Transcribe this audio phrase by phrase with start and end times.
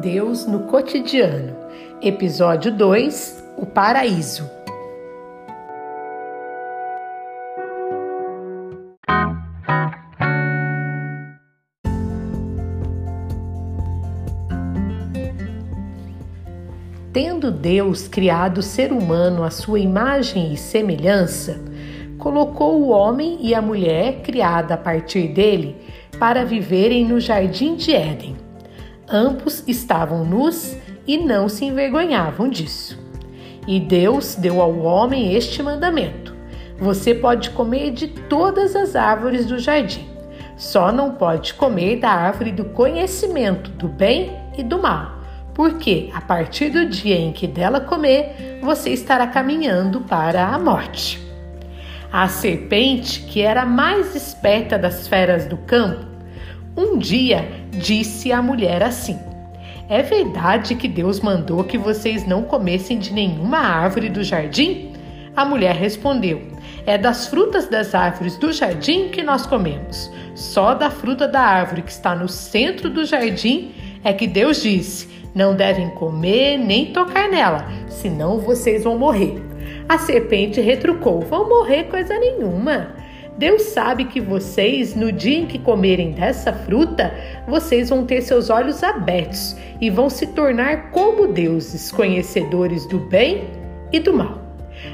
[0.00, 1.56] Deus no cotidiano.
[2.00, 4.48] Episódio 2 O Paraíso.
[17.12, 21.60] Tendo Deus criado o ser humano à sua imagem e semelhança,
[22.18, 25.74] colocou o homem e a mulher criada a partir dele
[26.20, 28.47] para viverem no jardim de Éden.
[29.10, 30.76] Ambos estavam nus
[31.06, 32.98] e não se envergonhavam disso.
[33.66, 36.34] E Deus deu ao homem este mandamento:
[36.78, 40.06] Você pode comer de todas as árvores do jardim,
[40.58, 45.18] só não pode comer da árvore do conhecimento do bem e do mal,
[45.54, 51.26] porque a partir do dia em que dela comer, você estará caminhando para a morte.
[52.12, 56.17] A serpente, que era mais esperta das feras do campo,
[56.78, 59.18] um dia disse à mulher assim:
[59.88, 64.92] é verdade que Deus mandou que vocês não comessem de nenhuma árvore do jardim?
[65.34, 66.42] A mulher respondeu:
[66.84, 70.12] É das frutas das árvores do jardim que nós comemos.
[70.34, 73.72] Só da fruta da árvore que está no centro do jardim
[74.04, 79.42] é que Deus disse: Não devem comer nem tocar nela, senão vocês vão morrer.
[79.88, 82.97] A serpente retrucou: Vão morrer coisa nenhuma.
[83.38, 87.14] Deus sabe que vocês, no dia em que comerem dessa fruta,
[87.46, 93.44] vocês vão ter seus olhos abertos e vão se tornar como deuses, conhecedores do bem
[93.92, 94.42] e do mal.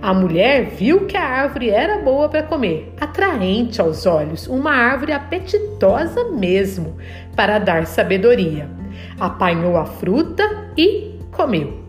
[0.00, 5.12] A mulher viu que a árvore era boa para comer, atraente aos olhos, uma árvore
[5.12, 6.96] apetitosa mesmo,
[7.34, 8.70] para dar sabedoria.
[9.18, 10.44] Apanhou a fruta
[10.76, 11.82] e comeu.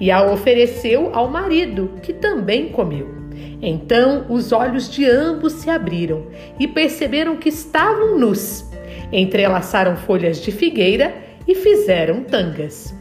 [0.00, 3.19] E a ofereceu ao marido, que também comeu.
[3.62, 6.26] Então os olhos de ambos se abriram
[6.58, 8.64] e perceberam que estavam nus.
[9.12, 11.14] Entrelaçaram folhas de figueira
[11.46, 12.94] e fizeram tangas.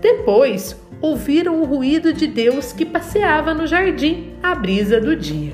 [0.00, 5.52] Depois ouviram o ruído de Deus que passeava no jardim à brisa do dia.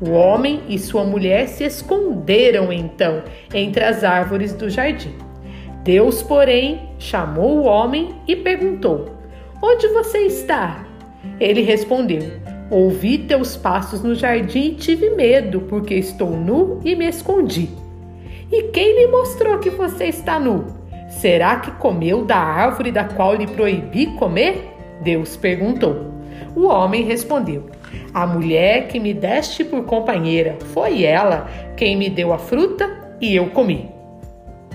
[0.00, 3.22] O homem e sua mulher se esconderam então
[3.52, 5.14] entre as árvores do jardim.
[5.82, 9.10] Deus, porém, chamou o homem e perguntou:
[9.62, 10.86] Onde você está?
[11.38, 12.22] Ele respondeu:
[12.70, 17.68] Ouvi teus passos no jardim e tive medo, porque estou nu e me escondi.
[18.50, 20.64] E quem lhe mostrou que você está nu?
[21.08, 24.72] Será que comeu da árvore da qual lhe proibi comer?
[25.02, 26.12] Deus perguntou.
[26.56, 27.68] O homem respondeu:
[28.12, 32.88] A mulher que me deste por companheira foi ela quem me deu a fruta
[33.20, 33.90] e eu comi.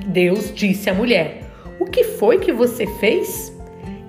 [0.06, 1.42] Deus disse à mulher:
[1.80, 3.52] O que foi que você fez?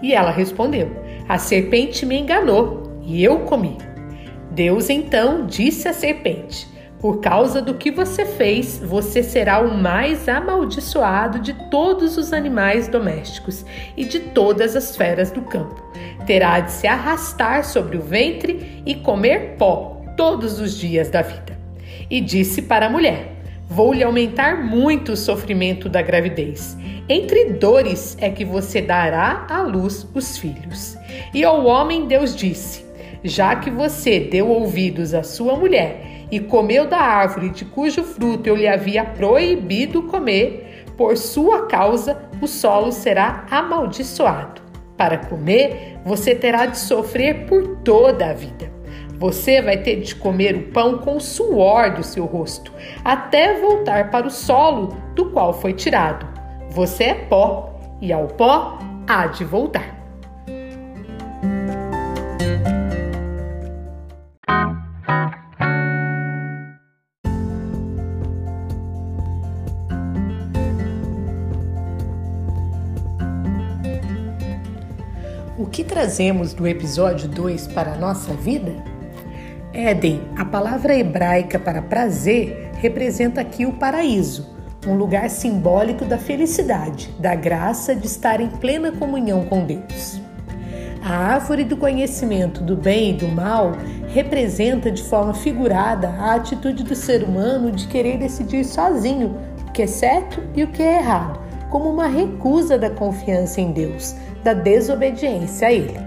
[0.03, 0.91] E ela respondeu:
[1.29, 2.80] A serpente me enganou
[3.11, 3.77] e eu comi.
[4.53, 6.69] Deus então disse à serpente:
[7.01, 12.87] Por causa do que você fez, você será o mais amaldiçoado de todos os animais
[12.87, 13.65] domésticos
[13.97, 15.83] e de todas as feras do campo.
[16.25, 21.59] Terá de se arrastar sobre o ventre e comer pó todos os dias da vida.
[22.09, 23.37] E disse para a mulher:
[23.69, 26.77] Vou lhe aumentar muito o sofrimento da gravidez.
[27.09, 30.97] Entre dores é que você dará à luz os filhos.
[31.35, 32.90] E ao homem Deus disse:
[33.23, 38.49] já que você deu ouvidos à sua mulher e comeu da árvore de cujo fruto
[38.49, 44.63] eu lhe havia proibido comer, por sua causa o solo será amaldiçoado.
[44.97, 48.71] Para comer, você terá de sofrer por toda a vida.
[49.19, 52.73] Você vai ter de comer o pão com o suor do seu rosto,
[53.05, 56.27] até voltar para o solo do qual foi tirado.
[56.71, 60.00] Você é pó, e ao pó há de voltar.
[75.71, 78.73] Que trazemos do episódio 2 para a nossa vida?
[79.73, 84.49] Éden, a palavra hebraica para prazer, representa aqui o paraíso,
[84.85, 90.21] um lugar simbólico da felicidade, da graça de estar em plena comunhão com Deus.
[91.05, 93.73] A árvore do conhecimento do bem e do mal
[94.09, 99.37] representa de forma figurada a atitude do ser humano de querer decidir sozinho
[99.69, 101.41] o que é certo e o que é errado,
[101.71, 105.99] como uma recusa da confiança em Deus, da desobediência a ele.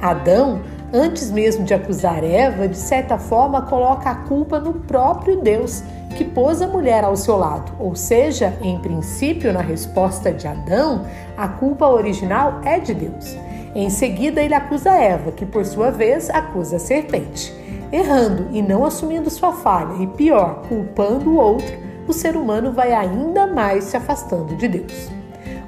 [0.00, 0.60] Adão,
[0.92, 5.82] antes mesmo de acusar Eva, de certa forma coloca a culpa no próprio Deus,
[6.16, 7.72] que pôs a mulher ao seu lado.
[7.78, 11.04] Ou seja, em princípio, na resposta de Adão,
[11.36, 13.36] a culpa original é de Deus.
[13.74, 17.52] Em seguida, ele acusa Eva, que por sua vez acusa a serpente.
[17.92, 21.76] Errando e não assumindo sua falha, e pior, culpando o outro,
[22.06, 25.17] o ser humano vai ainda mais se afastando de Deus.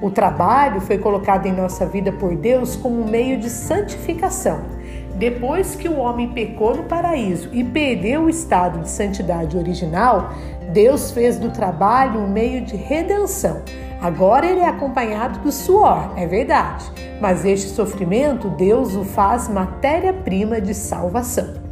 [0.02, 4.62] O trabalho foi colocado em nossa vida por Deus como um meio de santificação.
[5.17, 10.31] Depois que o homem pecou no paraíso e perdeu o estado de santidade original,
[10.73, 13.61] Deus fez do trabalho um meio de redenção.
[14.00, 20.58] Agora ele é acompanhado do suor, é verdade, mas este sofrimento Deus o faz matéria-prima
[20.58, 21.69] de salvação.